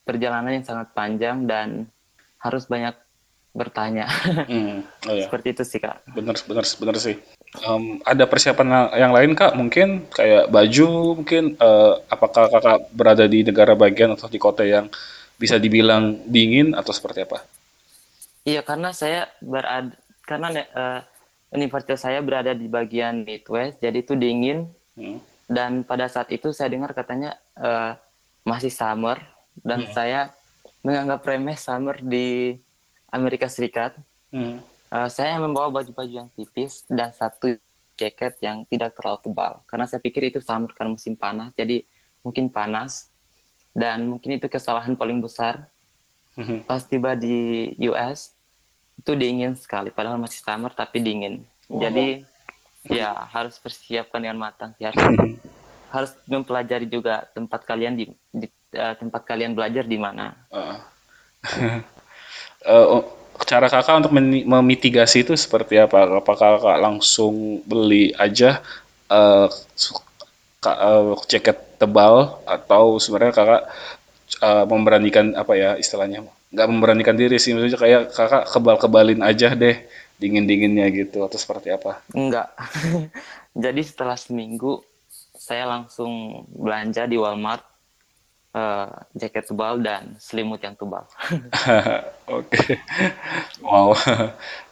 perjalanan 0.07 0.55
yang 0.55 0.65
sangat 0.65 0.93
panjang 0.95 1.45
dan 1.45 1.85
harus 2.41 2.65
banyak 2.65 2.95
bertanya. 3.55 4.05
Hmm. 4.45 4.85
Oh, 5.07 5.13
iya. 5.15 5.25
Seperti 5.25 5.47
itu 5.57 5.63
sih 5.65 5.79
kak. 5.81 6.05
Benar, 6.11 6.37
benar, 6.45 6.65
benar 6.67 6.95
sih. 6.99 7.15
Um, 7.65 8.03
ada 8.03 8.27
persiapan 8.27 8.93
yang 8.93 9.15
lain 9.15 9.31
kak? 9.33 9.55
Mungkin 9.55 10.11
kayak 10.11 10.51
baju, 10.51 11.17
mungkin 11.23 11.55
uh, 11.57 12.03
apakah 12.11 12.51
kakak 12.51 12.79
berada 12.91 13.25
di 13.25 13.41
negara 13.41 13.73
bagian 13.73 14.13
atau 14.13 14.27
di 14.27 14.37
kota 14.37 14.67
yang 14.67 14.91
bisa 15.39 15.55
dibilang 15.57 16.19
dingin 16.27 16.75
atau 16.75 16.91
seperti 16.91 17.25
apa? 17.25 17.41
Iya 18.45 18.61
karena 18.61 18.93
saya 18.93 19.27
berada 19.41 19.91
karena 20.25 20.49
uh, 20.73 21.01
universitas 21.49 22.05
saya 22.05 22.21
berada 22.21 22.53
di 22.53 22.69
bagian 22.69 23.25
Midwest, 23.25 23.81
jadi 23.81 24.05
itu 24.05 24.13
dingin. 24.13 24.69
Hmm. 24.93 25.19
Dan 25.45 25.85
pada 25.85 26.09
saat 26.09 26.29
itu 26.33 26.49
saya 26.53 26.69
dengar 26.73 26.93
katanya 26.93 27.37
uh, 27.57 27.97
masih 28.45 28.73
summer 28.73 29.21
dan 29.61 29.85
hmm. 29.85 29.93
saya 29.93 30.33
menganggap 30.85 31.25
remeh 31.25 31.57
summer 31.57 31.97
di 32.01 32.57
Amerika 33.09 33.49
Serikat. 33.49 33.97
Hmm 34.29 34.61
uh, 34.95 35.09
saya 35.09 35.35
membawa 35.41 35.71
baju-baju 35.81 36.11
yang 36.25 36.29
tipis 36.33 36.87
dan 36.87 37.11
satu 37.11 37.59
jaket 37.95 38.39
yang 38.43 38.67
tidak 38.67 38.95
terlalu 38.95 39.19
tebal 39.23 39.53
karena 39.67 39.85
saya 39.87 40.03
pikir 40.03 40.27
itu 40.27 40.39
summer 40.43 40.71
karena 40.75 40.95
musim 40.95 41.15
panas 41.15 41.55
jadi 41.55 41.83
mungkin 42.23 42.51
panas 42.51 43.07
dan 43.71 44.03
mungkin 44.07 44.35
itu 44.35 44.51
kesalahan 44.51 44.99
paling 44.99 45.23
besar 45.23 45.71
mm-hmm. 46.35 46.67
pas 46.67 46.83
tiba 46.83 47.15
di 47.15 47.71
US 47.87 48.34
itu 48.99 49.11
dingin 49.13 49.53
sekali 49.57 49.91
padahal 49.91 50.19
masih 50.19 50.41
summer 50.41 50.71
tapi 50.71 51.03
dingin 51.03 51.43
oh. 51.67 51.79
jadi 51.79 52.23
ya 52.85 53.13
harus 53.33 53.57
persiapkan 53.57 54.21
dengan 54.21 54.37
matang 54.49 54.71
ya 54.77 54.93
harus, 54.93 55.37
harus 55.89 56.11
mempelajari 56.29 56.85
juga 56.85 57.25
tempat 57.33 57.65
kalian 57.65 57.97
di, 57.97 58.05
di 58.29 58.47
uh, 58.77 58.93
tempat 58.95 59.25
kalian 59.25 59.57
belajar 59.57 59.83
di 59.85 59.97
mana 59.97 60.37
uh. 60.53 60.77
uh, 62.65 63.01
cara 63.43 63.67
kakak 63.67 63.99
untuk 63.99 64.15
memitigasi 64.47 65.27
itu 65.27 65.35
seperti 65.35 65.75
apa? 65.75 66.23
Apakah 66.23 66.55
kakak 66.55 66.79
langsung 66.79 67.59
beli 67.67 68.15
aja 68.15 68.63
uh, 69.11 69.51
uh, 70.63 71.19
jaket 71.27 71.59
tebal 71.75 72.39
atau 72.47 72.95
sebenarnya 72.95 73.33
kakak 73.35 73.63
uh, 74.41 74.65
memberanikan 74.67 75.35
apa 75.37 75.53
ya 75.55 75.69
istilahnya? 75.79 76.25
Nggak 76.51 76.67
memberanikan 76.71 77.15
diri 77.15 77.37
sih, 77.37 77.55
maksudnya 77.55 77.79
kayak 77.79 78.01
kakak 78.11 78.43
kebal-kebalin 78.51 79.21
aja 79.21 79.53
deh 79.53 79.83
dingin-dinginnya 80.15 80.87
gitu 80.95 81.23
atau 81.27 81.35
seperti 81.35 81.71
apa? 81.75 81.99
Enggak. 82.15 82.55
Jadi 83.63 83.81
setelah 83.83 84.15
seminggu 84.15 84.83
saya 85.35 85.67
langsung 85.69 86.43
belanja 86.49 87.05
di 87.05 87.19
Walmart 87.19 87.63
uh, 88.55 88.89
jaket 89.11 89.51
tebal 89.51 89.83
dan 89.83 90.15
selimut 90.17 90.63
yang 90.63 90.73
tebal. 90.79 91.03
Oke, 92.31 92.55
okay. 92.55 92.73
wow. 93.59 93.91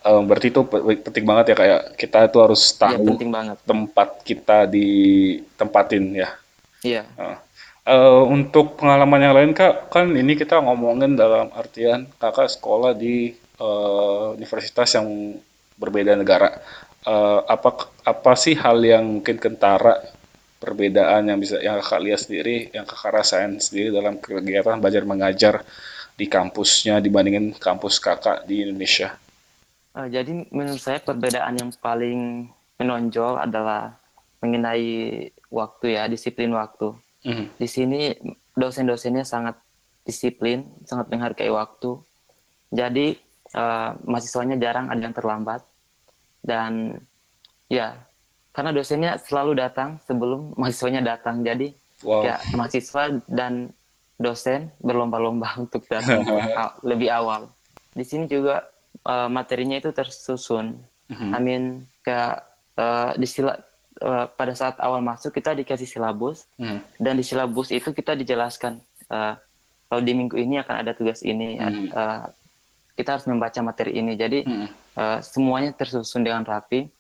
Um, 0.08 0.24
berarti 0.32 0.50
itu 0.50 0.62
penting 1.03 1.25
banget 1.27 1.53
ya 1.53 1.55
kayak 1.60 1.82
kita 2.00 2.32
itu 2.32 2.38
harus 2.39 2.63
iya, 2.63 2.79
tahu 2.79 3.03
ya, 3.03 3.10
penting 3.13 3.29
banget. 3.29 3.58
tempat 3.67 4.10
kita 4.24 4.58
ditempatin 4.72 6.03
ya. 6.15 6.29
Iya. 6.82 7.03
Uh. 7.20 7.38
Uh, 7.84 8.24
untuk 8.32 8.80
pengalaman 8.80 9.20
yang 9.20 9.36
lain 9.36 9.52
kak, 9.52 9.92
kan 9.92 10.08
ini 10.16 10.40
kita 10.40 10.56
ngomongin 10.63 11.20
dalam 11.20 11.52
artian 11.52 12.08
kakak 12.16 12.48
sekolah 12.48 12.96
di 12.96 13.36
uh, 13.60 14.32
universitas 14.40 14.96
yang 14.96 15.36
berbeda 15.75 16.16
negara. 16.16 16.63
Uh, 17.04 17.44
apa 17.44 17.92
apa 18.08 18.40
sih 18.40 18.56
hal 18.56 18.80
yang 18.80 19.20
mungkin 19.20 19.36
kentara 19.36 20.00
perbedaan 20.63 21.28
yang 21.28 21.36
bisa 21.44 21.60
yang 21.60 21.75
kakak 21.84 22.02
lihat 22.08 22.20
sendiri, 22.24 22.72
yang 22.72 22.88
kakak 22.88 23.20
rasain 23.20 23.60
sendiri 23.60 23.92
dalam 23.92 24.16
kegiatan 24.16 24.80
belajar 24.80 25.04
mengajar 25.04 25.56
di 26.16 26.32
kampusnya 26.32 27.04
dibandingin 27.04 27.52
kampus 27.52 28.00
kakak 28.00 28.48
di 28.48 28.63
Indonesia? 28.63 29.12
Uh, 29.92 30.08
jadi 30.08 30.48
menurut 30.56 30.80
saya 30.80 31.04
perbedaan 31.04 31.60
yang 31.60 31.75
paling 31.84 32.48
menonjol 32.80 33.44
adalah 33.44 34.00
mengenai 34.40 35.28
waktu 35.52 36.00
ya, 36.00 36.08
disiplin 36.08 36.56
waktu. 36.56 36.96
Mm. 37.24 37.46
Di 37.56 37.68
sini 37.68 38.12
dosen-dosennya 38.53 39.24
sangat 39.24 39.56
disiplin, 40.03 40.68
sangat 40.84 41.08
menghargai 41.08 41.50
waktu. 41.50 42.00
Jadi 42.74 43.15
uh, 43.56 43.96
mahasiswanya 44.03 44.60
jarang 44.60 44.92
ada 44.92 45.01
yang 45.01 45.15
terlambat 45.15 45.62
dan 46.44 47.00
ya 47.72 47.96
karena 48.53 48.70
dosennya 48.75 49.18
selalu 49.18 49.58
datang 49.58 49.98
sebelum 50.06 50.53
mahasiswanya 50.60 51.01
datang 51.01 51.42
jadi 51.42 51.74
wow. 52.06 52.22
ya 52.22 52.36
mahasiswa 52.53 53.24
dan 53.25 53.72
dosen 54.20 54.70
berlomba-lomba 54.84 55.56
untuk 55.63 55.88
datang 55.88 56.22
lebih 56.89 57.10
awal 57.10 57.50
di 57.96 58.03
sini 58.03 58.27
juga 58.27 58.68
uh, 59.08 59.32
materinya 59.32 59.80
itu 59.80 59.89
tersusun 59.96 60.77
mm-hmm. 61.10 61.32
I 61.34 61.39
mean 61.39 61.63
kayak 62.03 62.46
uh, 62.77 63.15
uh, 64.03 64.25
pada 64.27 64.53
saat 64.53 64.75
awal 64.83 65.00
masuk 65.00 65.31
kita 65.33 65.55
dikasih 65.55 65.88
silabus 65.88 66.45
mm. 66.60 67.00
dan 67.00 67.15
di 67.15 67.24
silabus 67.24 67.72
itu 67.72 67.95
kita 67.95 68.13
dijelaskan 68.19 68.83
uh, 69.10 69.39
kalau 69.88 70.01
di 70.03 70.13
minggu 70.13 70.36
ini 70.36 70.60
akan 70.60 70.75
ada 70.83 70.91
tugas 70.91 71.24
ini 71.24 71.57
mm. 71.57 71.95
uh, 71.95 72.27
kita 72.93 73.17
harus 73.17 73.25
membaca 73.25 73.60
materi 73.63 73.98
ini 73.98 74.13
jadi 74.19 74.43
mm. 74.45 74.67
uh, 75.00 75.19
semuanya 75.24 75.72
tersusun 75.74 76.22
dengan 76.22 76.43
rapi 76.43 76.91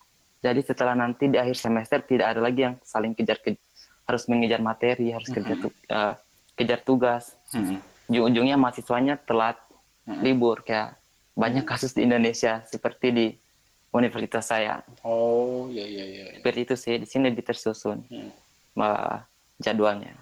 jadi 0.43 0.59
setelah 0.59 0.91
nanti 0.91 1.31
di 1.31 1.39
akhir 1.39 1.55
semester 1.55 2.03
tidak 2.03 2.35
ada 2.35 2.43
lagi 2.43 2.67
yang 2.67 2.75
saling 2.83 3.15
kejar 3.15 3.39
ke, 3.39 3.55
harus 4.03 4.27
mengejar 4.27 4.59
materi, 4.59 5.15
harus 5.15 5.31
mm 5.31 5.39
-hmm. 5.39 5.47
kejar 5.47 5.57
tu, 5.63 5.69
uh, 5.87 6.13
kejar 6.59 6.79
tugas. 6.83 7.23
Mm 7.55 7.63
-hmm. 7.63 7.77
Ujung-ujungnya 8.11 8.55
mahasiswanya 8.59 9.15
telat 9.23 9.55
mm 10.03 10.11
-hmm. 10.11 10.21
libur 10.27 10.59
kayak 10.67 10.99
banyak 11.39 11.63
kasus 11.63 11.95
di 11.95 12.03
Indonesia 12.03 12.59
seperti 12.67 13.07
di 13.15 13.25
universitas 13.93 14.49
saya. 14.49 14.81
Oh, 15.05 15.69
iya 15.69 15.85
iya 15.85 16.05
iya. 16.05 16.23
Seperti 16.41 16.59
itu 16.65 16.75
sih 16.75 16.93
di 16.97 17.07
sini 17.07 17.29
lebih 17.29 17.45
tersusun 17.45 18.01
hmm. 18.09 18.29
uh, 18.81 19.21
jadwalnya. 19.61 20.17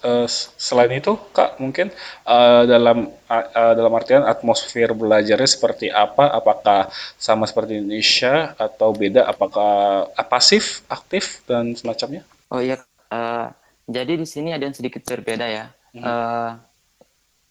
Uh, 0.00 0.24
selain 0.56 0.88
itu, 0.96 1.20
Kak, 1.36 1.60
mungkin 1.60 1.92
uh, 2.24 2.64
dalam 2.64 3.12
uh, 3.28 3.74
dalam 3.76 3.92
artian 3.92 4.24
atmosfer 4.24 4.88
belajarnya 4.96 5.44
seperti 5.44 5.92
apa? 5.92 6.32
Apakah 6.32 6.88
sama 7.20 7.44
seperti 7.44 7.84
Indonesia 7.84 8.56
atau 8.56 8.96
beda? 8.96 9.28
Apakah 9.28 10.08
pasif, 10.32 10.80
aktif 10.88 11.44
dan 11.44 11.76
semacamnya? 11.76 12.24
Oh 12.48 12.64
iya, 12.64 12.80
uh, 13.12 13.52
jadi 13.84 14.16
di 14.16 14.24
sini 14.24 14.56
ada 14.56 14.64
yang 14.64 14.72
sedikit 14.72 15.04
berbeda 15.04 15.44
ya. 15.44 15.68
Hmm. 15.92 16.00
Uh, 16.00 16.50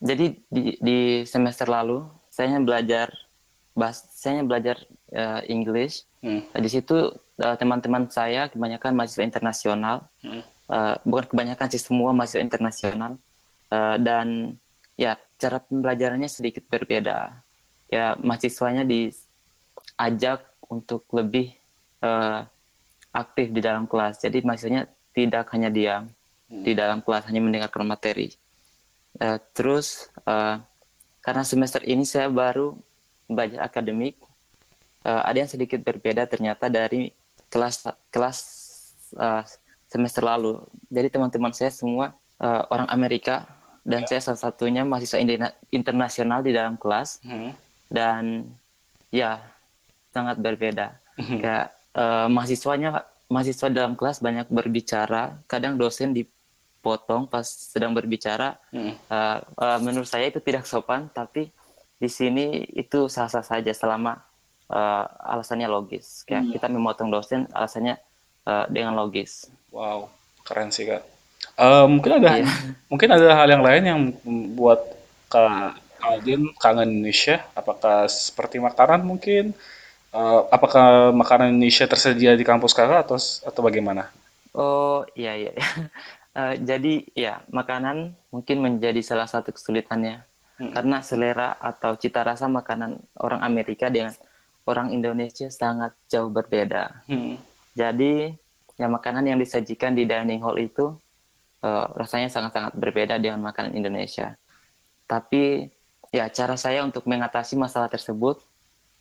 jadi 0.02 0.26
di, 0.50 0.82
di 0.82 1.00
semester 1.30 1.70
lalu 1.70 2.10
saya 2.34 2.58
belajar 2.58 3.14
bahas, 3.78 4.02
saya 4.18 4.42
belajar 4.42 4.82
uh, 5.14 5.42
English. 5.46 6.08
Hmm. 6.26 6.42
Di 6.56 6.70
situ 6.72 7.14
teman-teman 7.36 8.08
uh, 8.08 8.12
saya 8.12 8.48
kebanyakan 8.48 8.96
mahasiswa 8.96 9.28
internasional. 9.28 10.08
Hmm 10.24 10.42
uh, 10.70 10.96
bukan 11.06 11.26
kebanyakan 11.30 11.68
sih 11.74 11.82
semua 11.82 12.14
mahasiswa 12.16 12.42
internasional 12.42 13.18
uh, 13.70 13.98
dan 14.02 14.58
ya 14.96 15.20
cara 15.36 15.60
pembelajarannya 15.60 16.30
sedikit 16.32 16.66
berbeda 16.66 17.44
ya 17.92 18.16
mahasiswanya 18.18 18.88
diajak 18.88 20.42
untuk 20.66 21.06
lebih 21.14 21.54
uh, 22.02 22.48
aktif 23.14 23.52
di 23.52 23.62
dalam 23.62 23.86
kelas 23.86 24.24
jadi 24.24 24.42
mahasiswanya 24.42 24.90
tidak 25.16 25.52
hanya 25.54 25.70
diam 25.70 26.10
hmm. 26.50 26.64
di 26.64 26.72
dalam 26.74 27.04
kelas 27.04 27.28
hanya 27.30 27.42
mendengarkan 27.44 27.86
materi 27.86 28.34
uh, 29.22 29.38
terus 29.54 30.10
uh, 30.26 30.60
karena 31.22 31.44
semester 31.44 31.82
ini 31.84 32.06
saya 32.06 32.30
baru 32.30 32.78
belajar 33.26 33.66
akademik 33.66 34.18
uh, 35.06 35.22
ada 35.24 35.46
yang 35.46 35.52
sedikit 35.52 35.80
berbeda 35.86 36.26
ternyata 36.26 36.68
dari 36.68 37.14
kelas 37.54 37.88
kelas 38.10 38.38
uh, 39.16 39.46
semester 39.88 40.26
lalu. 40.26 40.60
Jadi 40.90 41.08
teman-teman 41.14 41.54
saya 41.54 41.70
semua 41.72 42.18
uh, 42.42 42.66
orang 42.74 42.90
Amerika 42.90 43.46
dan 43.86 44.04
ya. 44.04 44.18
saya 44.18 44.34
salah 44.34 44.42
satunya 44.50 44.82
mahasiswa 44.82 45.22
internasional 45.70 46.42
di 46.42 46.52
dalam 46.52 46.76
kelas 46.76 47.22
hmm. 47.22 47.54
dan 47.94 48.50
ya 49.14 49.40
sangat 50.10 50.42
berbeda. 50.42 50.98
Hmm. 51.16 51.40
Kayak 51.40 51.66
uh, 51.94 52.28
mahasiswanya 52.28 53.06
mahasiswa 53.30 53.70
dalam 53.70 53.94
kelas 53.94 54.20
banyak 54.20 54.50
berbicara, 54.50 55.38
kadang 55.46 55.78
dosen 55.78 56.18
dipotong 56.18 57.30
pas 57.30 57.46
sedang 57.46 57.94
berbicara. 57.94 58.58
Hmm. 58.74 58.98
Uh, 59.08 59.38
uh, 59.62 59.80
menurut 59.80 60.10
saya 60.10 60.34
itu 60.34 60.42
tidak 60.42 60.66
sopan, 60.66 61.08
tapi 61.14 61.54
di 61.96 62.10
sini 62.12 62.68
itu 62.76 63.08
sah-sah 63.08 63.46
saja 63.46 63.72
selama 63.72 64.20
uh, 64.70 65.06
alasannya 65.22 65.70
logis. 65.70 66.24
Kayak 66.26 66.50
hmm. 66.50 66.54
kita 66.58 66.68
memotong 66.72 67.10
dosen 67.10 67.50
alasannya 67.52 68.00
uh, 68.48 68.66
dengan 68.70 68.98
logis. 68.98 69.50
Wow, 69.70 70.10
keren 70.48 70.72
sih 70.72 70.88
kak. 70.88 71.04
Uh, 71.56 71.86
mungkin 71.88 72.20
ada 72.20 72.42
yeah. 72.42 72.50
mungkin 72.92 73.10
ada 73.12 73.32
hal 73.38 73.48
yang 73.48 73.64
lain 73.64 73.84
yang 73.86 74.00
membuat 74.24 74.82
kak 75.30 75.80
Aldin 76.06 76.54
kangen 76.62 77.02
Indonesia. 77.02 77.42
Apakah 77.58 78.06
seperti 78.06 78.62
makanan 78.62 79.02
mungkin? 79.02 79.58
Uh, 80.16 80.48
apakah 80.48 81.12
makanan 81.12 81.58
Indonesia 81.58 81.90
tersedia 81.90 82.38
di 82.38 82.46
kampus 82.48 82.72
kakak 82.72 83.10
atau 83.10 83.18
atau 83.20 83.62
bagaimana? 83.66 84.08
Oh 84.56 85.04
iya 85.18 85.36
iya. 85.36 85.52
Uh, 86.32 86.56
jadi 86.70 87.04
ya 87.18 87.44
makanan 87.52 88.16
mungkin 88.32 88.64
menjadi 88.64 89.02
salah 89.04 89.28
satu 89.28 89.52
kesulitannya 89.52 90.24
hmm. 90.62 90.72
karena 90.72 91.04
selera 91.04 91.60
atau 91.60 92.00
cita 92.00 92.24
rasa 92.24 92.48
makanan 92.48 93.02
orang 93.20 93.44
Amerika 93.44 93.92
dengan 93.92 94.16
orang 94.66 94.92
Indonesia 94.92 95.48
sangat 95.54 95.94
jauh 96.10 96.30
berbeda. 96.34 97.06
Hmm. 97.06 97.38
Jadi 97.78 98.34
ya 98.76 98.88
makanan 98.90 99.30
yang 99.30 99.40
disajikan 99.40 99.96
di 99.96 100.04
dining 100.04 100.42
hall 100.42 100.58
itu 100.60 100.98
uh, 101.64 101.86
rasanya 101.96 102.28
sangat-sangat 102.28 102.74
berbeda 102.76 103.22
dengan 103.22 103.40
makanan 103.46 103.78
Indonesia. 103.78 104.36
Tapi 105.06 105.70
ya 106.10 106.28
cara 106.34 106.58
saya 106.58 106.82
untuk 106.82 107.06
mengatasi 107.06 107.56
masalah 107.56 107.88
tersebut, 107.88 108.42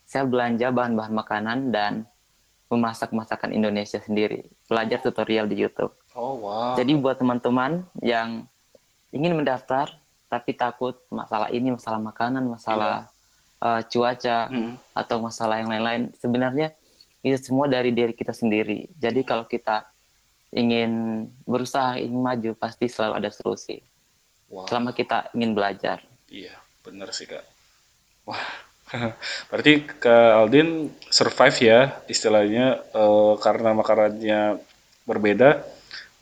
saya 0.04 0.28
belanja 0.28 0.68
bahan-bahan 0.68 1.14
makanan 1.16 1.58
dan 1.72 1.92
memasak 2.68 3.14
masakan 3.14 3.54
Indonesia 3.54 4.00
sendiri, 4.02 4.50
belajar 4.68 5.00
tutorial 5.00 5.48
di 5.48 5.64
YouTube. 5.64 5.94
Oh 6.12 6.36
wow. 6.40 6.74
Jadi 6.76 6.92
buat 6.98 7.16
teman-teman 7.16 7.86
yang 8.04 8.44
ingin 9.14 9.32
mendaftar 9.32 9.94
tapi 10.26 10.56
takut 10.58 10.98
masalah 11.08 11.48
ini, 11.54 11.70
masalah 11.70 12.02
makanan, 12.02 12.42
masalah 12.50 13.06
yeah. 13.06 13.13
Uh, 13.64 13.80
cuaca 13.88 14.52
hmm. 14.52 14.76
atau 14.92 15.24
masalah 15.24 15.56
yang 15.56 15.72
lain-lain, 15.72 16.12
sebenarnya 16.20 16.76
itu 17.24 17.40
semua 17.40 17.64
dari 17.64 17.96
diri 17.96 18.12
kita 18.12 18.36
sendiri. 18.36 18.92
Jadi 19.00 19.24
kalau 19.24 19.48
kita 19.48 19.88
ingin 20.52 21.24
berusaha, 21.48 21.96
ingin 21.96 22.20
maju, 22.20 22.50
pasti 22.60 22.92
selalu 22.92 23.24
ada 23.24 23.32
solusi. 23.32 23.80
Wow. 24.52 24.68
Selama 24.68 24.92
kita 24.92 25.32
ingin 25.32 25.56
belajar. 25.56 26.04
Iya, 26.28 26.52
benar 26.84 27.08
sih 27.16 27.24
kak. 27.24 27.40
Wah, 28.28 28.44
berarti 29.48 29.84
Kak 29.84 30.44
Aldin 30.44 30.92
survive 31.08 31.58
ya 31.60 31.80
istilahnya 32.06 32.84
uh, 32.92 33.40
karena 33.40 33.72
makanannya 33.72 34.60
berbeda 35.08 35.64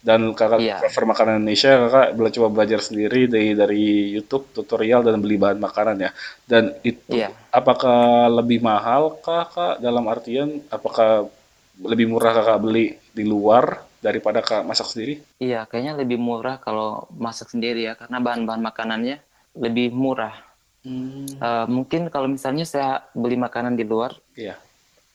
dan 0.02 0.34
kakak 0.34 0.58
iya. 0.58 0.76
prefer 0.82 1.06
makanan 1.06 1.38
Indonesia 1.38 1.78
kakak 1.86 2.06
bela 2.18 2.30
coba 2.34 2.48
belajar 2.50 2.80
sendiri 2.82 3.30
dari 3.30 3.54
dari 3.54 3.86
YouTube 4.18 4.50
tutorial 4.50 5.06
dan 5.06 5.22
beli 5.22 5.38
bahan 5.38 5.62
makanan 5.62 5.96
ya 6.02 6.10
dan 6.50 6.74
itu 6.82 7.22
iya. 7.22 7.30
apakah 7.54 8.26
lebih 8.26 8.58
mahal 8.58 9.14
kakak 9.22 9.78
dalam 9.78 10.10
artian 10.10 10.58
apakah 10.74 11.30
lebih 11.78 12.10
murah 12.10 12.34
kakak 12.34 12.58
beli 12.58 12.98
di 13.14 13.22
luar 13.22 13.86
daripada 14.02 14.42
kakak 14.42 14.66
masak 14.66 14.90
sendiri 14.90 15.14
iya 15.38 15.70
kayaknya 15.70 16.02
lebih 16.02 16.18
murah 16.18 16.58
kalau 16.58 17.06
masak 17.14 17.54
sendiri 17.54 17.86
ya 17.86 17.94
karena 17.94 18.18
bahan-bahan 18.18 18.58
makanannya 18.58 19.22
lebih 19.54 19.94
murah 19.94 20.34
hmm. 20.82 21.38
uh, 21.38 21.66
mungkin 21.70 22.10
kalau 22.10 22.26
misalnya 22.26 22.66
saya 22.66 23.06
beli 23.14 23.38
makanan 23.38 23.78
di 23.78 23.86
luar 23.86 24.18
iya. 24.34 24.58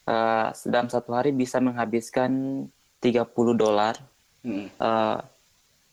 uh, 0.08 0.56
dalam 0.64 0.88
satu 0.88 1.12
hari 1.12 1.36
bisa 1.36 1.60
menghabiskan 1.60 2.64
30 3.04 3.28
dolar 3.54 4.00
Hmm. 4.48 4.68
Uh, 4.80 5.20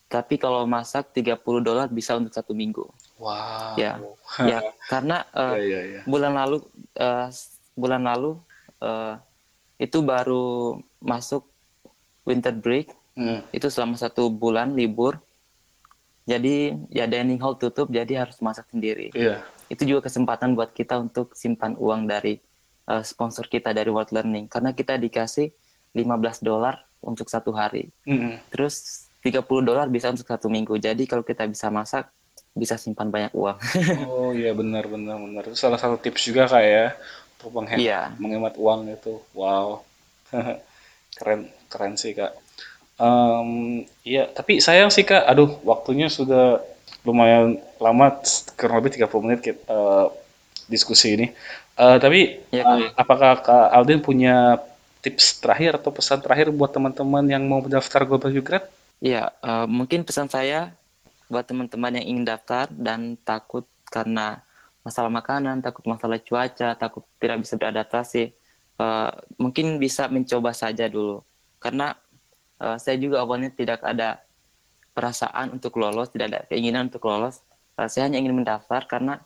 tapi 0.07 0.39
kalau 0.39 0.63
masak 0.63 1.11
30 1.11 1.43
dolar 1.59 1.91
bisa 1.91 2.15
untuk 2.15 2.31
satu 2.31 2.55
minggu. 2.55 2.87
Wow. 3.19 3.75
Ya, 3.75 3.99
ya 4.47 4.63
karena 4.93 5.27
uh, 5.35 5.59
ya, 5.59 5.67
ya, 5.67 5.81
ya. 5.83 6.01
bulan 6.07 6.39
lalu 6.39 6.63
uh, 7.03 7.27
bulan 7.75 8.07
lalu 8.07 8.39
uh, 8.79 9.19
itu 9.83 9.99
baru 10.07 10.79
masuk 11.03 11.43
winter 12.23 12.55
break. 12.55 12.95
Hmm. 13.19 13.43
Itu 13.51 13.67
selama 13.67 13.99
satu 13.99 14.31
bulan 14.31 14.79
libur. 14.79 15.19
Jadi 16.25 16.73
ya 16.89 17.05
dining 17.05 17.37
hall 17.43 17.61
tutup, 17.61 17.93
jadi 17.93 18.25
harus 18.25 18.41
masak 18.41 18.71
sendiri. 18.73 19.13
Yeah. 19.13 19.45
Itu 19.69 19.85
juga 19.85 20.09
kesempatan 20.09 20.57
buat 20.57 20.73
kita 20.73 20.97
untuk 20.97 21.37
simpan 21.37 21.77
uang 21.77 22.09
dari 22.09 22.41
uh, 22.89 23.03
sponsor 23.05 23.51
kita 23.51 23.77
dari 23.77 23.91
World 23.93 24.13
Learning 24.13 24.49
karena 24.49 24.73
kita 24.73 24.97
dikasih 24.97 25.53
15 25.93 26.41
dolar 26.41 26.81
untuk 27.05 27.29
satu 27.29 27.53
hari. 27.53 27.93
Mm-hmm. 28.09 28.51
Terus 28.51 29.07
30 29.25 29.45
dolar 29.65 29.87
bisa 29.89 30.13
untuk 30.13 30.29
satu 30.29 30.53
minggu. 30.53 30.77
Jadi 30.77 31.09
kalau 31.09 31.25
kita 31.25 31.49
bisa 31.49 31.69
masak, 31.73 32.09
bisa 32.53 32.77
simpan 32.77 33.09
banyak 33.09 33.33
uang. 33.33 33.57
oh 34.11 34.33
iya 34.33 34.53
benar 34.53 34.89
benar 34.89 35.17
benar. 35.21 35.43
Itu 35.49 35.57
salah 35.57 35.81
satu 35.81 35.97
tips 36.01 36.29
juga 36.29 36.49
kayak 36.49 36.71
ya 36.71 36.89
untuk 37.41 37.51
menghemat, 37.61 37.81
yeah. 37.81 38.13
menghemat 38.17 38.55
uang 38.57 38.89
itu. 38.93 39.21
Wow. 39.33 39.85
keren 41.17 41.53
keren 41.73 41.95
sih 41.97 42.13
kak. 42.17 42.33
Um, 42.95 43.83
iya 44.07 44.29
tapi 44.29 44.61
sayang 44.61 44.93
sih 44.93 45.05
kak. 45.05 45.25
Aduh 45.25 45.61
waktunya 45.65 46.13
sudah 46.13 46.61
lumayan 47.05 47.61
lama 47.81 48.17
kurang 48.57 48.81
lebih 48.81 48.97
30 48.97 49.25
menit 49.25 49.41
kita, 49.45 49.61
uh, 49.69 50.09
diskusi 50.69 51.17
ini. 51.17 51.27
Uh, 51.75 51.99
tapi 51.99 52.39
ya, 52.55 52.63
uh, 52.65 52.87
apakah 52.95 53.43
Kak 53.43 53.67
Aldin 53.75 53.99
punya 53.99 54.63
tips 55.05 55.45
terakhir 55.45 55.77
atau 55.77 55.93
pesan 55.93 56.25
terakhir 56.25 56.49
buat 56.49 56.73
teman-teman 56.73 57.29
yang 57.29 57.45
mau 57.45 57.61
mendaftar 57.61 58.09
Global 58.09 58.33
Grad? 58.41 58.65
Ya, 59.05 59.37
uh, 59.45 59.69
mungkin 59.69 60.01
pesan 60.01 60.33
saya 60.33 60.73
buat 61.29 61.45
teman-teman 61.45 62.01
yang 62.01 62.17
ingin 62.17 62.25
daftar 62.25 62.73
dan 62.73 63.21
takut 63.21 63.69
karena 63.93 64.41
masalah 64.81 65.13
makanan, 65.13 65.61
takut 65.61 65.85
masalah 65.85 66.17
cuaca, 66.21 66.73
takut 66.73 67.05
tidak 67.21 67.45
bisa 67.45 67.61
beradaptasi, 67.61 68.33
uh, 68.81 69.13
mungkin 69.37 69.77
bisa 69.77 70.09
mencoba 70.09 70.57
saja 70.57 70.89
dulu. 70.89 71.21
Karena 71.61 71.93
uh, 72.65 72.81
saya 72.81 72.97
juga 72.97 73.21
awalnya 73.21 73.53
tidak 73.53 73.85
ada 73.85 74.25
perasaan 74.97 75.53
untuk 75.53 75.77
lolos, 75.77 76.09
tidak 76.13 76.27
ada 76.33 76.41
keinginan 76.49 76.89
untuk 76.89 77.05
lolos. 77.05 77.45
Uh, 77.77 77.89
saya 77.93 78.09
hanya 78.09 78.21
ingin 78.25 78.41
mendaftar 78.41 78.89
karena 78.89 79.21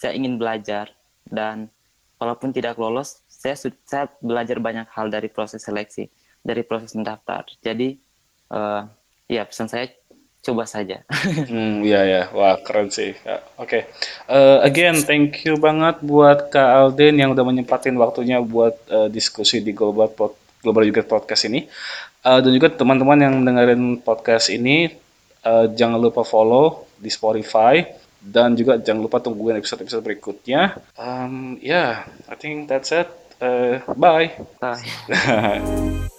saya 0.00 0.16
ingin 0.16 0.40
belajar 0.40 0.92
dan 1.28 1.68
walaupun 2.16 2.52
tidak 2.54 2.80
lolos, 2.80 3.20
saya 3.38 3.54
saya 3.86 4.10
belajar 4.18 4.58
banyak 4.58 4.90
hal 4.90 5.06
dari 5.14 5.30
proses 5.30 5.62
seleksi, 5.62 6.10
dari 6.42 6.66
proses 6.66 6.98
mendaftar. 6.98 7.46
Jadi 7.62 7.94
uh, 8.50 8.82
ya 9.30 9.46
pesan 9.46 9.70
saya 9.70 9.86
coba 10.42 10.66
saja. 10.66 11.06
hmm, 11.50 11.86
iya 11.86 12.02
ya, 12.02 12.22
wah 12.34 12.58
keren 12.58 12.90
sih. 12.90 13.14
Oke, 13.14 13.38
okay. 13.62 13.82
uh, 14.26 14.58
eh, 14.58 14.66
again 14.66 14.98
thank 15.06 15.46
you 15.46 15.54
banget 15.54 16.02
buat 16.02 16.50
Kak 16.50 16.68
Alden 16.82 17.22
yang 17.22 17.30
udah 17.30 17.46
menyempatin 17.46 17.94
waktunya 17.94 18.42
buat 18.42 18.74
uh, 18.90 19.06
diskusi 19.06 19.62
di 19.62 19.70
Global 19.70 20.10
Pod 20.10 20.34
Global 20.58 20.82
Juga 20.82 21.06
Podcast 21.06 21.46
ini. 21.46 21.70
Uh, 22.26 22.42
dan 22.42 22.50
juga 22.50 22.74
teman-teman 22.74 23.18
yang 23.22 23.34
dengerin 23.46 24.02
podcast 24.02 24.50
ini 24.50 24.90
uh, 25.46 25.70
jangan 25.70 26.02
lupa 26.02 26.26
follow 26.26 26.90
di 26.98 27.06
Spotify 27.14 27.86
dan 28.18 28.58
juga 28.58 28.74
jangan 28.82 29.06
lupa 29.06 29.22
tungguin 29.22 29.62
episode-episode 29.62 30.02
berikutnya. 30.02 30.82
Um, 30.98 31.62
yeah, 31.62 32.10
I 32.26 32.34
think 32.34 32.66
that's 32.66 32.90
it. 32.90 33.06
Uh, 33.40 33.94
bye. 33.94 34.32
Bye. 34.60 36.08